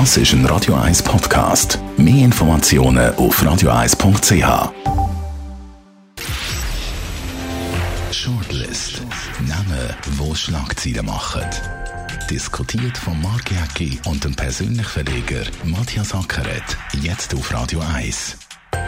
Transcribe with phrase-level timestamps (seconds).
[0.00, 1.78] Das ist ein Radio 1 Podcast.
[1.96, 4.72] Mehr Informationen auf radio1.ch.
[8.10, 9.02] Shortlist.
[9.46, 11.44] Namen, wo Schlagzeilen machen.
[12.28, 16.76] Diskutiert von Mark Jäcki und dem persönlichen Verleger Matthias Ackeret.
[17.00, 18.36] Jetzt auf Radio 1.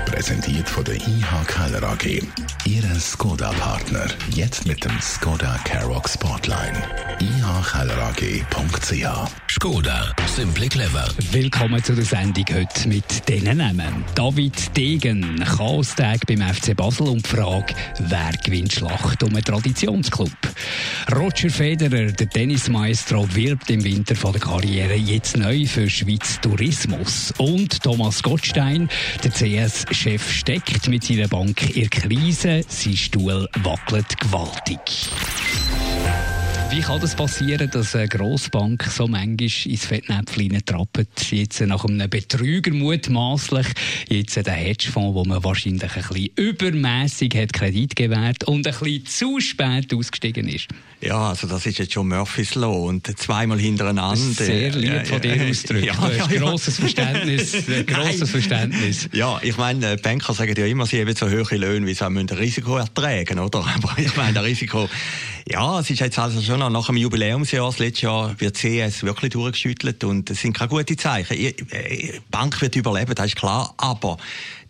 [0.06, 2.20] Präsentiert von der IH Keller AG.
[2.64, 4.08] Ihre Skoda-Partner.
[4.30, 6.82] Jetzt mit dem Skoda Karoq Spotline.
[7.20, 11.08] ihkellerag.ch Skoda, simply clever.
[11.32, 14.04] Willkommen zu der Sendung heute mit diesen Namen.
[14.14, 20.30] David Degen, Chaos-Tag beim FC Basel und die Frage, wer gewinnt Schlacht um einen Traditionsclub?
[21.10, 27.32] Roger Federer, der Tennismaestro, wirbt im Winter von der Karriere jetzt neu für Schweiz Tourismus.
[27.38, 28.90] Und Thomas Gottstein,
[29.24, 32.60] der CS-Chef, steckt mit seiner Bank in Krise.
[32.68, 35.08] Sein Stuhl wackelt gewaltig.
[36.68, 41.30] Wie kann das passieren, dass eine Grossbank so manchmal ins Fettnäpfchen trappt?
[41.30, 43.66] Jetzt nach einem Betrüger mutmaßlich,
[44.08, 49.06] jetzt den Hedgefonds, wo man wahrscheinlich ein bisschen übermässig hat Kredit gewährt und ein bisschen
[49.06, 50.66] zu spät ausgestiegen ist.
[51.00, 54.16] Ja, also das ist jetzt schon Murphy's Law und zweimal hintereinander.
[54.16, 55.84] Sehr lieb ja, von dir ja, ausdrücken.
[55.84, 57.52] Ja, du hast ja, grosses Verständnis.
[57.86, 59.08] grosses Verständnis.
[59.12, 62.30] Ja, ich meine, Banker sagen ja immer, sie haben so hohe Löhne, wie sie müssen
[62.30, 63.64] Risiko ertragen, oder?
[63.76, 64.88] Aber ich meine, Risiko,
[65.48, 69.32] ja, es ist jetzt also schon nach dem Jubiläumsjahr, das letzte Jahr, wird CS wirklich
[69.32, 71.36] durchgeschüttelt und es sind keine guten Zeichen.
[71.36, 74.16] Die Bank wird überleben, das ist klar, aber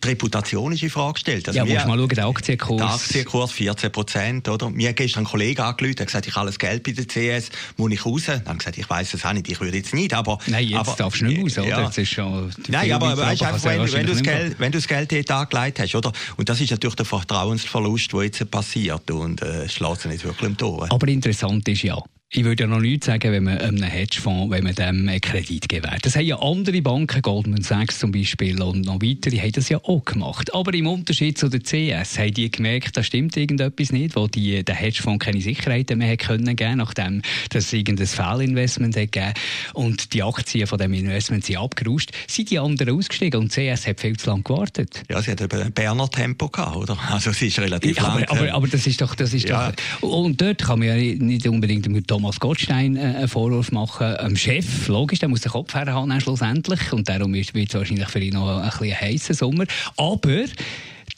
[0.03, 1.49] die Reputation ist in Frage gestellt.
[1.49, 2.77] Also ja, musst mal schauen, der Aktienkurs.
[2.77, 4.71] Der Aktienkurs 14 Prozent, oder?
[4.71, 7.51] Mir hat gestern ein Kollege angerufen, der gesagt, ich habe alles Geld bei der CS,
[7.77, 8.25] muss ich raus?
[8.27, 10.39] Dann habe gesagt, ich weiß es auch nicht, ich würde jetzt nicht, aber...
[10.47, 11.69] Nein, jetzt aber, darfst du nicht raus, oder?
[11.69, 11.85] Ja.
[11.85, 14.89] Jetzt ist schon Nein, aber weißt einfach, wenn, wenn, du das Geld, wenn du das
[14.89, 16.13] Geld dort angelegt hast, oder?
[16.37, 20.57] Und das ist natürlich der Vertrauensverlust, der jetzt passiert und äh, schlägt nicht wirklich im
[20.57, 20.87] Tor.
[20.91, 21.99] Aber interessant ist ja,
[22.31, 25.69] ich würde ja noch nichts sagen, wenn man einem Hedgefonds, wenn man dem einen Kredit
[25.69, 26.05] gewährt.
[26.05, 29.79] Das haben ja andere Banken, Goldman Sachs zum Beispiel und noch weitere, haben das ja
[29.79, 30.53] auch gemacht.
[30.53, 34.65] Aber im Unterschied zu der CS haben die gemerkt, da stimmt irgendetwas nicht, wo die,
[34.65, 39.35] der Hedgefonds keine Sicherheiten mehr können geben, nachdem das irgendein Fehlinvestment hat gegeben
[39.75, 44.01] und die Aktien von dem Investment sind abgerauscht, sind die anderen ausgestiegen und CS hat
[44.01, 45.05] viel zu lange gewartet.
[45.09, 46.99] Ja, sie hat ein Berner Tempo gehabt, oder?
[47.09, 48.25] Also es ist relativ ja, lang.
[48.25, 49.71] Aber, aber, aber, das ist doch, das ist ja.
[50.01, 54.17] doch, und dort kann man ja nicht unbedingt mit Thomas Gottstein äh, einen Vorwurf machen.
[54.17, 56.91] Am Chef, logisch, der muss den Kopf herhaben schlussendlich.
[56.91, 59.67] Und darum wird es wahrscheinlich für ihn noch ein bisschen heißer Sommer.
[59.99, 60.45] Aber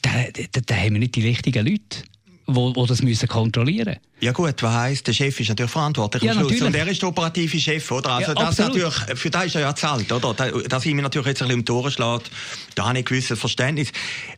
[0.01, 0.09] da,
[0.51, 2.03] da, da haben wir nicht die richtigen Leute
[2.51, 6.31] wo, wo das müssen kontrollieren Ja gut, was heisst, der Chef ist natürlich verantwortlich ja,
[6.31, 6.59] am Schluss.
[6.63, 8.09] Und er ist der operative Chef, oder?
[8.09, 10.33] Also ja, das natürlich, für das ist er ja zahlt, oder?
[10.33, 12.31] Dass ihm natürlich jetzt ein bisschen um die Ohren schlägt,
[12.73, 13.91] da habe ich ein gewisses Verständnis.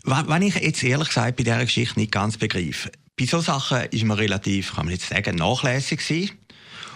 [0.03, 2.91] Wenn ich jetzt ehrlich gesagt bei dieser Geschichte nicht ganz begreife,
[3.21, 6.31] bei solchen Sachen ist man relativ, kann man jetzt sagen, nachlässig gewesen.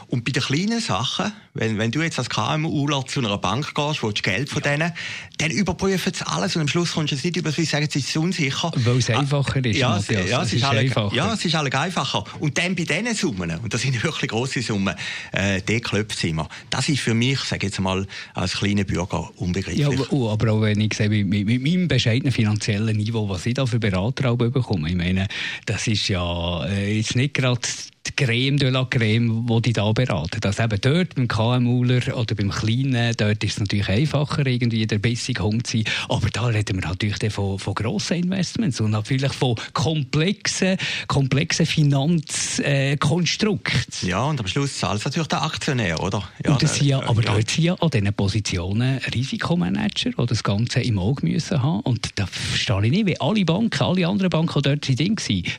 [0.07, 4.03] Und bei den kleinen Sachen, wenn, wenn du jetzt als KMUler zu einer Bank gehst,
[4.03, 4.91] willst Geld von denen,
[5.37, 7.95] dann überprüfen sie alles und am Schluss kommst du es nicht über, wie sagen, es
[7.95, 8.71] ist unsicher.
[8.75, 10.29] Weil es einfacher ist, ja, Matthias.
[10.29, 11.15] Ja, es, ist, ist alle, einfacher.
[11.15, 12.23] Ja, es ist alles einfacher.
[12.39, 14.95] Und dann bei diesen Summen, und das sind wirklich grosse Summen,
[15.31, 16.47] äh, die klopft immer.
[16.69, 19.79] Das ist für mich, sage jetzt mal, als kleiner Bürger unbegreiflich.
[19.79, 23.45] Ja, aber, oh, aber auch wenn ich sehe, mit, mit, meinem bescheidenen finanziellen Niveau, was
[23.45, 25.27] ich da für Berater bekomme, ich meine,
[25.65, 27.61] das ist ja äh, jetzt nicht gerade
[28.07, 30.39] die Creme de la Creme, die die da beraten.
[30.43, 34.99] Also eben dort beim KMUler oder beim Kleinen, dort ist es natürlich einfacher, irgendwie der
[34.99, 35.85] bessere Hund zu sein.
[36.09, 40.77] Aber da reden wir natürlich von, von grossen Investments und natürlich von komplexen,
[41.07, 43.91] komplexen Finanzkonstrukten.
[44.03, 46.23] Äh, ja, und am Schluss zahlt es natürlich der Aktionär, oder?
[46.43, 47.33] Ja, und das ja, aber ja.
[47.33, 51.79] dort sind ja an diesen Positionen Risikomanager, die das Ganze im Auge müssen haben.
[51.81, 55.05] Und da verstehe ich nicht, wie alle Banken, alle anderen Banken, dort sind,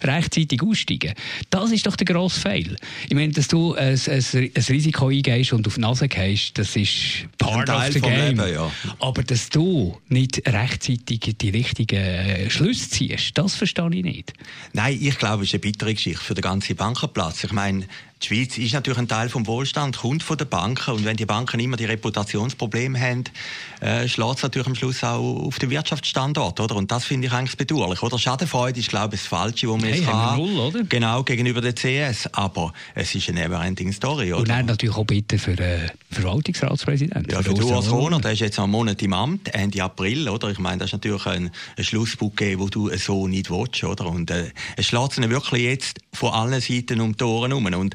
[0.05, 1.15] rechtzeitig aussteigen.
[1.51, 2.77] Das ist doch der grosse Fail.
[3.09, 6.77] Ich meine, dass du ein, ein, ein Risiko eingehst und auf die Nase gehst, das
[6.77, 8.37] ist part of the game.
[8.37, 8.71] Leben, ja.
[8.99, 14.33] Aber dass du nicht rechtzeitig die richtigen äh, Schlüsse ziehst, das verstehe ich nicht.
[14.73, 17.45] Nein, ich glaube, es ist eine bittere Geschichte für den ganzen Bankenplatz.
[17.45, 17.87] Ich meine,
[18.23, 20.93] die Schweiz ist natürlich ein Teil vom Wohlstand, kommt von den Banken.
[20.93, 23.25] Und wenn die Banken immer die Reputationsprobleme haben,
[23.81, 26.77] äh, schlägt es natürlich am Schluss auch auf den Wirtschaftsstandort, oder?
[26.77, 28.19] Und das finde ich eigentlich bedauerlich, oder?
[28.19, 30.43] Schadenfreude ist, glaube ich, das Falsche, was man hey, jetzt haben.
[30.43, 30.85] Null, oder?
[30.85, 32.29] Genau, gegenüber der CS.
[32.33, 34.41] Aber es ist eine never-ending Story, oder?
[34.41, 37.31] Und dann natürlich auch bitte für den Verwaltungsratspräsidenten.
[37.31, 40.51] Ja, für, für Urs Rohner, der ist jetzt einen Monat im Amt, Ende April, oder?
[40.51, 44.07] Ich meine, das ist natürlich ein, ein Schlussbouquet, wo du so nicht willst, oder?
[44.07, 47.67] Und äh, es schlägt sich wirklich jetzt von allen Seiten um die Ohren herum.
[47.67, 47.95] Und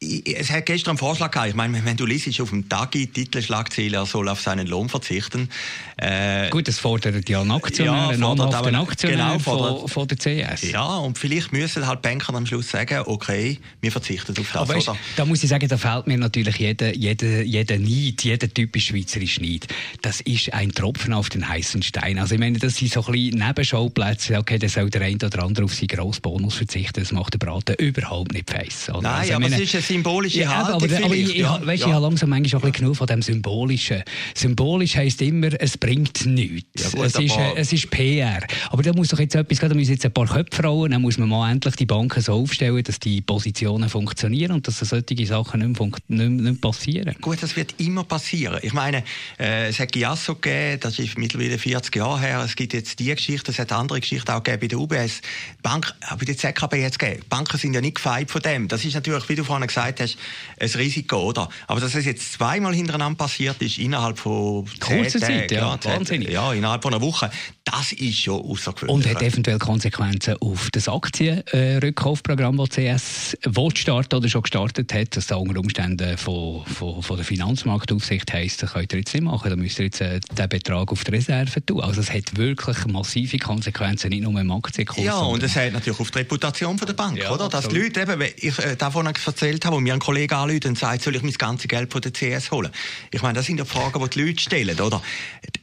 [0.00, 1.48] es hat gestern einen Vorschlag gehabt.
[1.48, 5.48] Ich meine, wenn du liest auf dem Tagi Titelschlagziele, er soll auf seinen Lohn verzichten.
[5.96, 10.18] Äh, Gut, das fordert ja ein Aktionär, ja, ein namhafter Aktionär genau, von, von, der
[10.18, 10.70] CS.
[10.70, 14.56] Ja, und vielleicht müssen halt Banker am Schluss sagen, okay, wir verzichten auf das.
[14.56, 18.52] Aber weißt, da muss ich sagen, da fällt mir natürlich jeder, jeder, jeder Neid, jeder
[18.52, 19.66] typisch schweizerische Neid.
[20.02, 22.18] Das ist ein Tropfen auf den heißen Stein.
[22.18, 24.36] Also ich meine, das sind so ein bisschen Nebenschauplätze.
[24.36, 27.00] Okay, dann soll der eine oder andere auf seinen grossen Bonus verzichten.
[27.00, 28.88] Das macht der Braten überhaupt nicht feiss.
[28.88, 30.90] Nein, also, aber meine, es ist symbolische ja, Haltung.
[30.90, 31.88] Aber, aber ich, ja, weißt, ja.
[31.88, 34.02] ich habe langsam manchmal auch ein genug von dem Symbolischen.
[34.34, 36.82] Symbolisch heisst immer, es bringt nichts.
[36.82, 38.40] Ja, gut, es, ist, äh, es ist PR.
[38.70, 41.02] Aber da muss doch jetzt etwas gehen, da müssen jetzt ein paar Köpfe rollen, dann
[41.02, 45.26] muss man mal endlich die Banken so aufstellen, dass die Positionen funktionieren und dass solche
[45.26, 47.14] Sachen nicht, mehr, nicht, nicht passieren.
[47.20, 48.58] Gut, das wird immer passieren.
[48.62, 49.04] Ich meine,
[49.38, 53.14] äh, es hat Giasso gegeben, das ist mittlerweile 40 Jahre her, es gibt jetzt die
[53.14, 55.20] Geschichte, es hat andere Geschichten auch gegeben bei der UBS.
[55.62, 57.22] Bank, bei der ZKB jetzt gegeben.
[57.28, 58.68] Banken sind ja nicht gefeit von dem.
[58.68, 60.16] Das ist natürlich, wie du vorhin gesagt hast,
[60.58, 61.48] ein Risiko, oder?
[61.66, 66.30] Aber dass es jetzt zweimal hintereinander passiert ist, innerhalb von Kurze Zeit, ja, ja, wahnsinnig.
[66.30, 67.30] Ja, innerhalb von einer Woche,
[67.64, 68.94] das ist schon außergewöhnlich.
[68.94, 75.16] Und hat eventuell Konsequenzen auf das Aktienrückkaufprogramm, das CS will starten oder schon gestartet hat,
[75.16, 79.24] dass da unter Umständen von, von, von der Finanzmarktaufsicht heisst, das könnt ihr jetzt nicht
[79.24, 81.80] machen, da müsst ihr jetzt äh, den Betrag auf die Reserve tun.
[81.80, 85.04] Also es hat wirklich massive Konsequenzen, nicht nur im Aktienkurs.
[85.04, 87.48] Ja, und es hat natürlich auf die Reputation von der Bank, ja, oder?
[87.48, 90.78] Dass die Leute eben, ich äh, davon erzählt habe, wo mir ein Kollege anruft und
[90.78, 92.70] sagt, soll ich mein ganzes Geld von der CS holen?
[93.10, 95.02] Ich meine, das sind ja Fragen, die die Leute stellen, oder?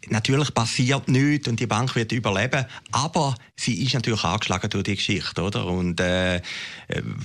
[0.09, 4.95] Natürlich passiert nichts und die Bank wird überleben, aber sie ist natürlich angeschlagen durch die
[4.95, 5.65] Geschichte, oder?
[5.65, 6.41] Und äh, äh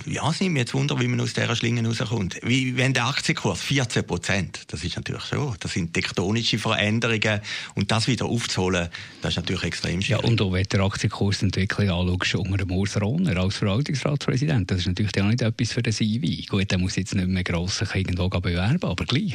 [0.07, 2.39] ja, es nimmt mich jetzt Wunder, wie man aus dieser Schlinge rauskommt.
[2.43, 7.41] Wie, wenn der Aktienkurs 14 Prozent, das ist natürlich so, das sind tektonische Veränderungen
[7.75, 8.89] und das wieder aufzuholen,
[9.23, 10.23] das ist natürlich extrem schwierig.
[10.23, 14.87] Ja, und auch wenn der Aktienkursentwicklung anschaust, unter dem Urs Rohner als Verwaltungsratspräsident, das ist
[14.87, 16.47] natürlich auch nicht etwas für den CV.
[16.49, 19.35] Gut, der muss jetzt nicht mehr gross sich irgendwo bewerben, aber gleich.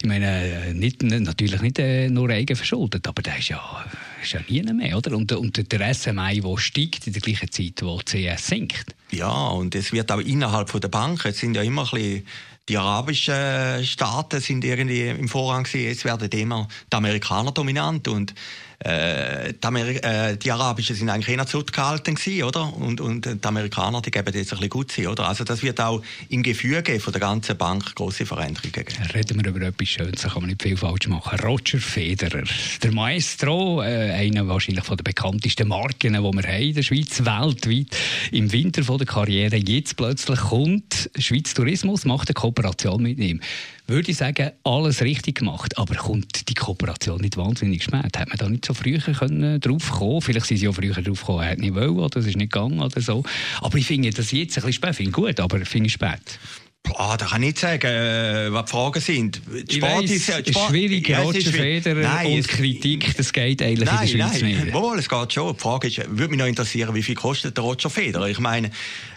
[0.00, 2.30] Ich meine, nicht, natürlich nicht äh, nur
[2.78, 3.84] eigenverschuldet, aber der ist ja,
[4.22, 5.16] ist ja nie mehr, oder?
[5.16, 8.94] Und, und der SMI, der steigt in der gleichen Zeit, wo die CS sinkt.
[9.10, 12.26] Ja, und es wird auch innerhalb von der Bank, jetzt sind ja immer ein bisschen
[12.68, 15.86] die arabischen Staaten sind irgendwie im Vorrang gewesen.
[15.86, 18.34] Jetzt werden immer die Amerikaner dominant und
[18.80, 22.72] äh, die, Ameri äh, die Arabischen sind eigentlich eher zurückgehalten gewesen, oder?
[22.72, 25.26] Und, und die Amerikaner, die geben jetzt ein bisschen gut sein, oder?
[25.26, 28.94] Also das wird auch im Gefüge von der ganzen Bank große Veränderungen geben.
[29.12, 31.40] Reden wir über etwas Schönes, da kann man nicht viel falsch machen.
[31.40, 32.44] Roger Federer,
[32.80, 37.24] der Maestro, äh, einer wahrscheinlich von den bekanntesten Marken, die wir haben in der Schweiz,
[37.24, 37.96] weltweit,
[38.30, 43.40] im Winter von der Karriere, jetzt plötzlich kommt Schweiz Tourismus, macht eine Kooperation mit ihm
[43.86, 45.78] würde ich sagen, alles richtig gemacht.
[45.78, 48.18] Aber kommt die Kooperation nicht wahnsinnig spät?
[48.18, 51.20] Hat man da nicht so früher können drauf kommen Vielleicht sind sie auch früher drauf
[51.20, 53.22] gekommen, er hat nicht wollen oder es ist nicht gegangen oder so.
[53.60, 54.96] Aber ich finde das jetzt ein bisschen spät.
[54.96, 56.38] Finde gut, aber finde ich spät.
[56.82, 59.42] Boah, da kann ich nicht sagen, äh, was die Fragen sind.
[59.68, 63.32] Die Sport weiss, ist, Sport, ist schwierig, ja, Roger Federer nein, und es, Kritik, das
[63.32, 64.64] geht eigentlich nein, in der Schweiz nein.
[64.64, 64.74] nicht.
[64.74, 65.54] Wohl, es geht schon.
[65.54, 68.28] Die Frage ist, würde mich noch interessieren, wie viel kostet der Roger Federer?
[68.28, 68.70] Ich meine,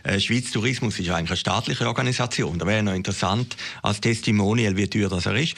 [0.04, 2.60] äh, Schweiz Tourismus ist eigentlich eine staatliche Organisation.
[2.60, 5.56] Da wäre noch interessant als Testimonial, wie teuer das er ist.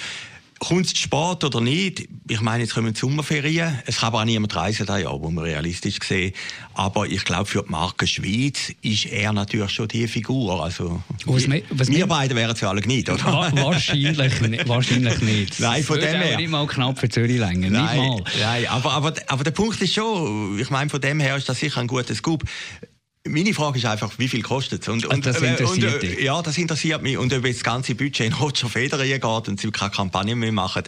[0.59, 2.07] Kommt es Sport oder nicht?
[2.27, 3.79] Ich meine, jetzt kommen die Sommerferien.
[3.85, 6.33] Es kann aber auch niemand reisen, da ja, wo man realistisch sehen.
[6.73, 10.63] Aber ich glaube, für die Marke Schweiz ist er natürlich schon die Figur.
[10.63, 13.23] Also, was wir, was wir beide wären es ja alle nicht, oder?
[13.25, 15.59] wahrscheinlich, nicht, wahrscheinlich nicht.
[15.59, 16.37] Nein, von dem her.
[16.37, 17.69] nicht mal knapp für Zürich länger.
[17.69, 21.49] Nein, nein aber, aber, aber der Punkt ist schon, ich meine, von dem her ist
[21.49, 22.43] das sicher ein guter Scoop.
[23.25, 24.89] Meine Frage ist einfach, wie viel kostet es?
[24.89, 27.17] Und, und, das äh, interessiert und, äh, Ja, das interessiert mich.
[27.17, 30.83] Und ob das ganze Budget in Roger Federer geht und sie keine Kampagne mehr machen,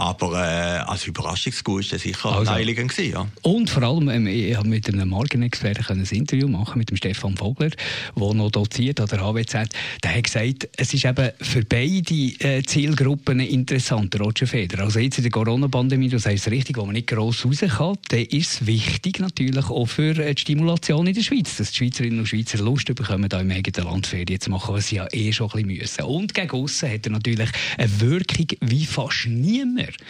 [0.00, 3.26] aber äh, als Überraschungsgut ist das sicher also, naheliegend gewesen, ja.
[3.42, 7.36] Und vor allem, ähm, ich habe mit einem Markenexperten ein Interview machen mit dem Stefan
[7.36, 7.68] Vogler,
[8.16, 9.68] der noch doziert an der HWZ.
[10.02, 14.84] Der hat gesagt, es ist eben für beide äh, Zielgruppen interessant, Roger Federer.
[14.84, 17.98] Also jetzt in der Corona-Pandemie, du sagst es richtig, wo man nicht gross raus kann,
[18.08, 21.76] dann ist es wichtig natürlich auch für äh, die Stimulation in der Schweiz, dass die
[21.76, 25.06] Schweizerinnen und Schweizer Lust bekommen, da im eigenen Land Ferien zu machen, was sie ja
[25.12, 26.04] eh schon ein bisschen müssen.
[26.04, 30.08] Und gegen aussen hat er natürlich eine Wirkung wie fast niemand mehr.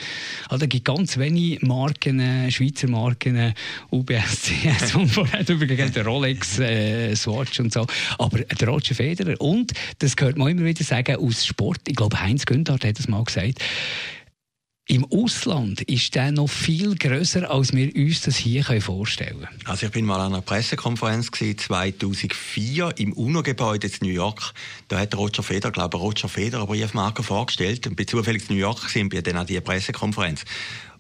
[0.49, 3.53] Also, es gibt ganz wenige Marken, äh, Schweizer Marken, äh,
[3.91, 7.87] UBS, CS und vorher übrigens der Rolex, äh, Swatch und so.
[8.19, 9.41] Aber der Roger Federer.
[9.41, 13.09] Und, das gehört man immer wieder sagen, aus Sport, ich glaube Heinz Günther hat das
[13.09, 13.61] mal gesagt,
[14.91, 19.61] im Ausland ist der noch viel größer, als wir uns das hier vorstellen können.
[19.65, 24.53] Also ich bin mal an einer Pressekonferenz 2004 im UNO-Gebäude in New York.
[24.89, 28.61] Da hat Roger Federer, glaube ich, Roger Federer Briefmarke vorgestellt und bin zufällig in New
[28.61, 30.45] York sind wir dann an dieser Pressekonferenz.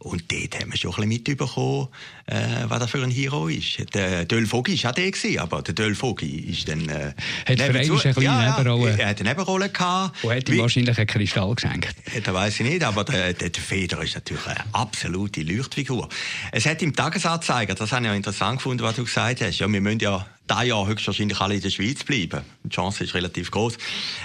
[0.00, 1.88] Und dort haben wir schon ein bisschen mitbekommen,
[2.24, 3.94] äh, was das für ein Hero ist.
[3.94, 6.88] Der Döll Vogi war auch der, gewesen, aber der Döll Vogi ist dann...
[6.88, 7.12] Äh,
[7.46, 8.96] hat für eine kleine ja, Nebenrolle.
[8.98, 10.24] Er hat eine Nebenrolle gehabt.
[10.24, 11.94] Und hat ihm wahrscheinlich einen Kristall geschenkt.
[12.24, 16.08] Das weiß ich nicht, aber der, der, der Feder ist natürlich eine absolute Leuchtfigur.
[16.50, 19.70] Es hat im Tagesanzeiger, das habe ich ja interessant gefunden, was du gesagt hast, ja,
[19.70, 22.42] wir müssen ja dieses Jahr höchstwahrscheinlich alle in der Schweiz bleiben.
[22.64, 23.78] Die Chance ist relativ groß.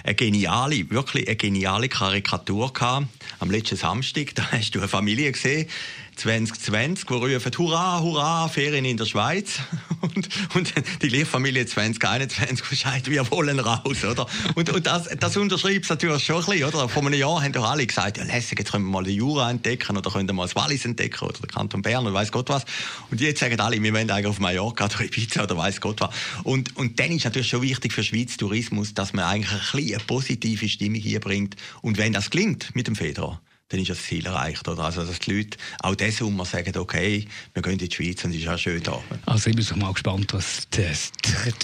[0.03, 3.07] Eine geniale, wirklich eine geniale Karikatur gehabt.
[3.39, 5.67] Am letzten Samstag, da hast du eine Familie gesehen,
[6.15, 9.59] 2020, die rufen Hurra, Hurra, Ferien in der Schweiz.
[10.15, 14.27] Und, und die Lehrfamilie 2021 sagt, wir wollen raus, oder?
[14.53, 16.87] Und, und das, das unterschreibt es natürlich schon ein bisschen, oder?
[16.87, 19.49] Vor einem Jahr haben doch alle gesagt, ja, lässig, jetzt können wir mal den Jura
[19.49, 22.49] entdecken oder können wir mal das Wallis entdecken oder den Kanton Bern oder weiß Gott
[22.49, 22.65] was.
[23.09, 26.11] Und jetzt sagen alle, wir wollen eigentlich auf Mallorca oder Ibiza oder weiß Gott was.
[26.43, 29.95] Und, und dann ist natürlich schon wichtig für Schweiz Tourismus, dass man eigentlich ein bisschen
[29.95, 31.55] eine positive Stimmung hier bringt.
[31.81, 34.67] Und wenn das klingt mit dem Federer, dann ist das Ziel erreicht.
[34.67, 34.83] Oder?
[34.83, 38.31] Also, dass die Leute auch diesen Sommer sagen, okay, wir gehen in die Schweiz und
[38.31, 39.01] es ist auch schön da.
[39.25, 40.85] Also ich bin mal gespannt, was die,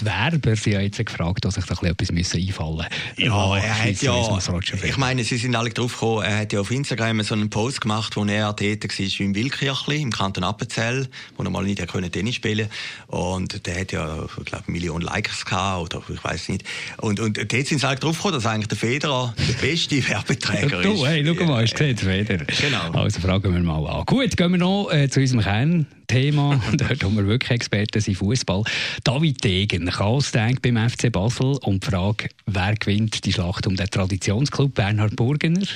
[0.00, 3.30] die Werber sie haben jetzt gefragt, dass sich da etwas müssen einfallen müssen.
[3.30, 4.38] Ja, er hat ja,
[4.82, 7.80] ich meine, sie sind alle drauf gekommen, er hat ja auf Instagram so einen Post
[7.80, 11.82] gemacht, wo er tätig war im Wildkirchli, im Kanton Appenzell, wo er mal nicht
[12.12, 12.68] Tennis spielen
[13.06, 16.64] Und der hat ja, ich glaube, eine Million Likes gehabt, oder ich weiß nicht.
[16.98, 20.80] Und, und dort sind sie alle drauf gekommen, dass eigentlich der Federer der beste Werbeträger
[20.80, 20.84] ist.
[20.84, 22.44] Du, hey, schau mal, hast du gesehen, Feder.
[22.44, 23.02] Genau.
[23.02, 24.04] Also fragen wir mal an.
[24.06, 25.86] Gut, gehen wir noch äh, zu unserem Kern.
[26.12, 28.64] Thema, dort haben wir wirklich Experten sind Fußball.
[29.02, 33.86] David Degen, Chaos-Tag beim FC Basel und die Frage, wer gewinnt die Schlacht um den
[33.86, 35.66] Traditionsclub Bernhard Burgener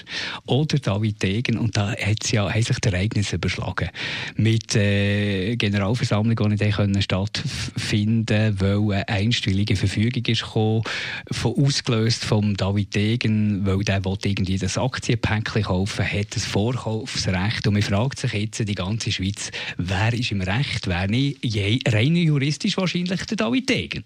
[0.44, 1.56] oder David Degen?
[1.56, 3.88] Und da hat ja, sich die Ereignisse überschlagen.
[4.36, 10.82] Mit äh, Generalversammlung, die nicht stattfinden weil eine einstweilige Verfügung ist gekommen,
[11.30, 17.66] von, ausgelöst von David Degen, weil der irgendwie das Aktienpäckchen kaufen, hat das Vorkaufsrecht.
[17.66, 21.88] Und man fragt sich jetzt die ganze Schweiz, wer ist ist im Recht, wäre nicht
[21.88, 24.04] rein juristisch wahrscheinlich der David Degen.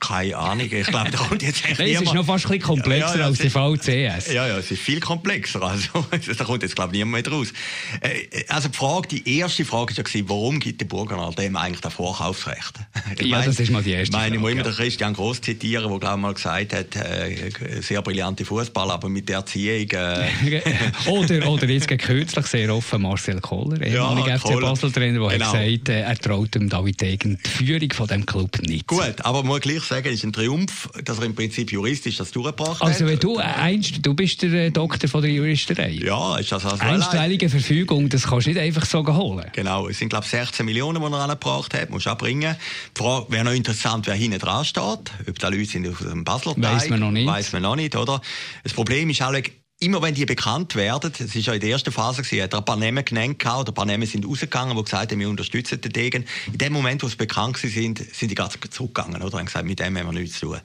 [0.00, 0.66] Keine Ahnung.
[0.70, 3.20] Ich glaube, da kommt jetzt echt Nein, Es ist noch fast ein bisschen komplexer ja,
[3.20, 4.32] ja, als die VCS.
[4.32, 5.62] Ja, ja, es ist viel komplexer.
[5.62, 6.06] Also,
[6.38, 7.52] da kommt jetzt, glaube ich, niemand mehr raus.
[8.00, 11.80] Äh, also, die Frage, die erste Frage war ja, warum gibt der Burgenland dem eigentlich
[11.80, 12.74] das Vorkaufsrecht?
[13.18, 14.34] Ich ja, meine, das ist mal die erste Frage.
[14.34, 17.50] Ich muss immer den Christian Gross zitieren, der, glaube ich, mal gesagt hat, äh,
[17.82, 19.90] sehr brillante Fußball, aber mit der Erziehung.
[19.90, 20.60] Äh
[21.06, 25.52] oder, oder jetzt kürzlich sehr offen Marcel Kohler, ehemaliger ja, FC Basel-Trainer, der genau.
[25.52, 28.86] hat gesagt, äh, er traut dem David Degen die Führung von dem Club nicht.
[28.86, 32.80] Gut, aber muss gleich sagen, ist ein Triumph, dass er im Prinzip juristisch das durchgebracht
[32.80, 33.10] also, hat.
[33.10, 35.90] Also du, einst, du bist der äh, Doktor von der Juristerei.
[35.90, 39.46] Ja, ist das also Einstweilige Verfügung, das kannst du nicht einfach so holen.
[39.52, 42.56] Genau, es sind glaube ich 16 Millionen, die er angebracht hat, musst du abbringen.
[42.96, 44.82] Die Frage wäre noch interessant, wer hinten dran steht.
[45.28, 46.64] Ob da Leute sind aus dem Basler Teig.
[46.64, 47.26] Weiss man noch nicht.
[47.26, 48.22] Weiss man noch nicht, oder?
[48.62, 49.32] Das Problem ist auch,
[49.80, 52.58] immer wenn die bekannt werden, es ist ja in der ersten Phase gewesen, hat er
[52.58, 55.80] ein paar Namen genannt oder ein paar Namen sind rausgegangen, die gesagt haben, wir unterstützen
[55.80, 56.26] den Degen.
[56.46, 59.38] In dem Moment, wo sie bekannt sind, sind die ganz zurückgegangen, oder?
[59.38, 60.60] Und gesagt, mit dem haben wir nichts zu tun.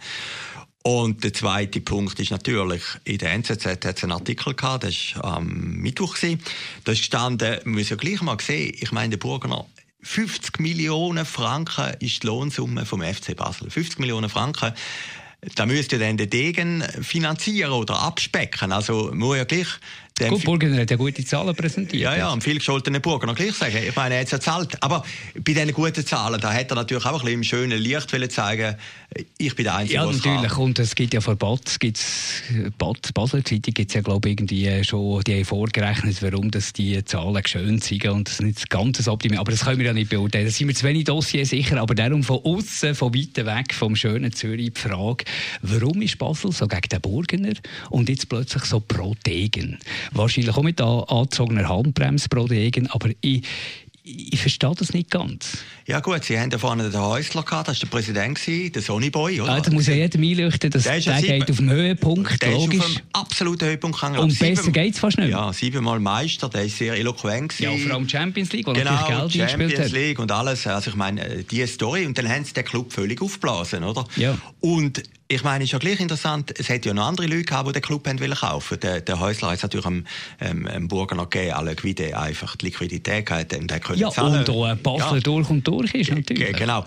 [0.84, 5.16] Und der zweite Punkt ist natürlich, in der NZZ hat es einen Artikel gehabt, das
[5.16, 6.18] war am Mittwoch.
[6.84, 9.66] Da ist gestanden, wir müssen ja gleich mal sehen, ich meine, der Burgener
[10.04, 13.72] 50 Millionen Franken ist die Lohnsumme vom FC Basel.
[13.72, 14.74] 50 Millionen Franken
[15.56, 18.72] da müsste dann der Degen finanzieren oder abspecken.
[18.72, 19.68] Also muss ja gleich
[20.18, 22.02] Gut, Burgener hat ja gute Zahlen präsentiert.
[22.02, 23.78] Ja, ja, und viel gescholtene Burger noch gleich sagen.
[23.86, 24.82] Ich meine, er hat es ja zahlt.
[24.82, 25.04] Aber
[25.36, 28.76] bei diesen guten Zahlen, da hat er natürlich auch ein bisschen im schönen Licht zeigen,
[29.38, 30.52] ich bin der Einzige, Ja, natürlich.
[30.52, 30.64] Kann.
[30.64, 32.44] Und es gibt ja vor Bad, gibt's,
[32.78, 36.72] Bad Basel Zeitung gibt es ja, glaube ich, irgendwie schon, die haben vorgerechnet, warum das
[36.72, 39.40] die Zahlen schön sind und das nicht ganz optimal.
[39.40, 40.46] Aber das können wir ja nicht beurteilen.
[40.46, 41.82] Da sind wir zu wenig Dossier sicher.
[41.82, 45.26] Aber darum von außen, von weit weg vom schönen Zürich, die Frage,
[45.62, 47.54] warum ist Basel so gegen den Burgener
[47.90, 49.78] und jetzt plötzlich so pro Degen?
[50.12, 53.44] Wahrscheinlich auch mit angezogener Handbremse pro Degen, aber ich,
[54.04, 55.58] ich verstehe das nicht ganz.
[55.88, 59.42] Ja gut, Sie haben ja vorne den Häusler gehabt, das war der Präsident, der Sonnyboy,
[59.42, 59.52] oder?
[59.52, 62.78] Ah, da muss ja jedem einleuchten, dass der, der geht auf den Höhepunkt, der logisch.
[62.78, 64.20] Ist auf dem absoluten Höhepunkt gegangen.
[64.20, 65.30] Und besser sieben, geht's fast nicht.
[65.30, 67.80] Ja, siebenmal Meister, der ist sehr eloquent gewesen.
[67.80, 70.68] Ja, vor allem Champions League, wo genau, natürlich Geld Champions League und alles.
[70.68, 72.06] Also ich meine, äh, diese Story.
[72.06, 74.06] Und dann haben sie den Club völlig aufgeblasen, oder?
[74.18, 74.38] Ja.
[74.60, 77.67] Und ich meine, es ist ja gleich interessant, es hätte ja noch andere Leute gehabt,
[77.67, 80.05] die den Club haben wollen kaufen Der, der Häusler hat natürlich am,
[80.39, 84.39] ähm, am Burger noch gegeben, alle Guide einfach die Liquidität gehabt und der ja, zahlen.
[84.39, 85.20] und auch Basler ja.
[85.22, 86.55] durch und durch ist natürlich.
[86.55, 86.86] Genau.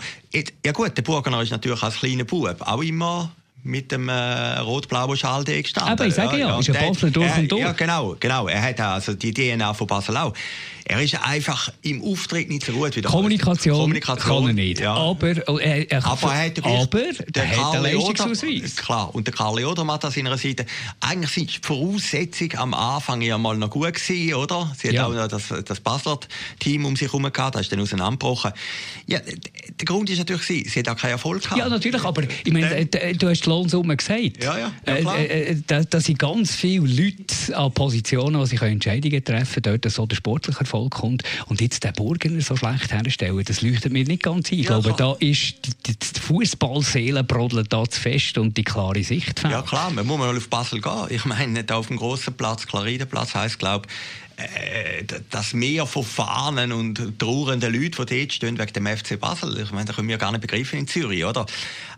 [0.65, 3.31] Ja gut, der Burgener ist natürlich als kleiner Bub auch immer
[3.63, 5.91] mit dem äh, rot-blauen Schal gestanden.
[5.91, 6.59] Aber ich sage ja, ja, ja.
[6.59, 7.61] ist ein Basler durch und durch.
[7.61, 8.47] Ja, genau, genau.
[8.47, 10.33] Er hat also die DNA von Basel auch.
[10.91, 14.79] Er ist einfach im Auftritt nicht so gut wie der Kommunikation, Kommunikation kann er nicht.
[14.79, 14.95] Ja.
[14.95, 18.75] Aber, äh, er, aber er hat, aber, der er hat einen Leistungsausweis.
[18.75, 20.65] Klar, und der Karl Leodermann hat an seiner Seite.
[20.99, 24.73] Eigentlich sind die Voraussetzungen am Anfang ja mal noch gut gewesen, oder?
[24.79, 25.05] Sie hat ja.
[25.05, 28.53] auch noch das, das Basler-Team um sich herum gehabt, das ist dann auseinandergebrochen.
[29.05, 31.59] Ja, der Grund ist natürlich, sie hat auch keinen Erfolg gehabt.
[31.59, 34.43] Ja, natürlich, aber ich meine, du hast die Lohnsumme gesagt.
[34.43, 35.19] Ja, ja, ja klar.
[35.19, 39.81] Äh, äh, da, da, sind ganz viele Leute an Positionen, wo sie Entscheidungen treffen können,
[39.81, 41.23] dort so der sportliche Erfolg kommt.
[41.47, 44.59] Und jetzt den Burgener so schlecht herstellen, das leuchtet mir nicht ganz ein.
[44.59, 45.17] Ich ja, glaube, klar.
[45.19, 45.55] da ist
[45.87, 49.51] die, die Fußballseele brodelt da zu fest und die klare Sicht fehlt.
[49.51, 51.07] Ja klar, man muss mal auf Basel gehen.
[51.09, 53.87] Ich meine, da auf dem grossen Platz, Klaridenplatz heisst, glaube
[54.39, 59.59] äh, das Meer von Fahnen und trauernden Leuten, die dort stehen wegen dem FC Basel.
[59.61, 61.45] Ich meine, das können wir gar nicht begreifen in Zürich, oder?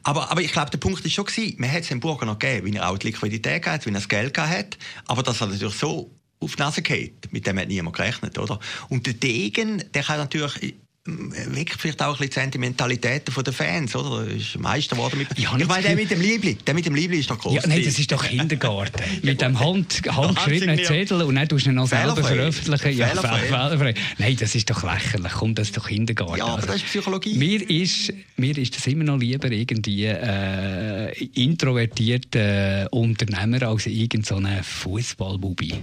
[0.04, 2.40] Aber, aber ich glaube, der Punkt ist schon gewesen, man hat es dem Burger noch
[2.40, 4.78] gegeben, wie er auch die Liquidität hat, wie er das Geld hat.
[5.06, 6.10] Aber das hat natürlich so
[6.42, 7.32] auf die Nase geht.
[7.32, 8.60] Mit dem hat niemand gerechnet, oder?
[8.90, 14.24] Und der Degen, der kann natürlich weckt vielleicht auch ein bisschen Sentimentalitäten der Fans, oder?
[14.24, 15.30] Das ist Meister geworden mit...
[15.36, 17.56] Ich, ich meine, der mit dem Liebling, der mit dem Liebling ist doch groß.
[17.56, 19.02] Ja, nein, das ist doch Kindergarten.
[19.24, 22.98] mit dem Hand, handgeschriebenen Zettel und dann tust du ihn noch selber veröffentlichen.
[22.98, 23.96] Ja, fehlerfrei.
[24.20, 25.32] Nein, das ist doch lächerlich.
[25.32, 26.38] Komm, das ist doch Kindergarten.
[26.38, 27.36] Ja, aber das ist Psychologie.
[27.36, 34.64] Mir ist, mir ist das immer noch lieber irgendwie äh, introvertierter Unternehmer als irgendein so
[34.64, 35.74] Fußballbubi.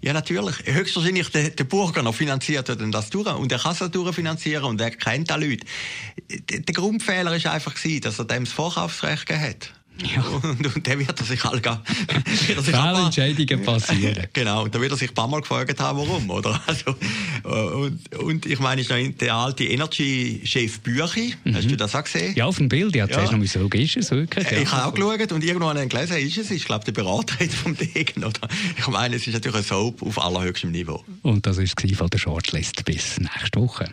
[0.00, 0.56] Ja, natürlich.
[0.64, 5.30] Höchstwahrscheinlich der, der Burger finanziert das durch und er kann es durchfinanzieren und er kennt
[5.30, 5.66] die Leute.
[6.48, 9.72] Der Grundfehler war einfach, dass er dem das Vorkaufsrecht gegeben hat.
[10.02, 10.22] Ja.
[10.22, 11.64] Und, dann wird er sich halt
[12.62, 14.26] Fehlentscheidungen passieren.
[14.32, 16.60] genau, und dann wird er sich ein paar Mal gefragt haben, warum, oder?
[16.66, 16.96] Also,
[17.44, 21.54] und, und ich meine, ist noch der alte Energy-Chef Büchi, mhm.
[21.54, 22.34] hast du das auch gesehen?
[22.34, 23.38] Ja, auf dem Bild, ja, zuerst ja.
[23.38, 24.50] noch so, ist es wirklich?
[24.50, 24.58] Ja.
[24.58, 27.36] Ich habe auch geschaut und irgendwann habe ich gelesen, ist es, ist glaube der Berater
[27.50, 28.48] vom Degen, oder?
[28.76, 31.04] Ich meine, es ist natürlich ein Soap auf allerhöchstem Niveau.
[31.22, 33.92] Und das war es von der Shortlist bis nächste Woche.